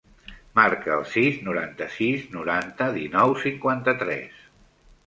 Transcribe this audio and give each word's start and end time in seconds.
Marca 0.59 0.95
el 0.95 1.03
sis, 1.11 1.37
noranta-sis, 1.49 2.27
noranta, 2.39 2.89
dinou, 2.99 3.39
cinquanta-tres. 3.47 4.47